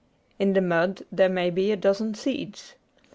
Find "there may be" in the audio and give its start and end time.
1.11-1.71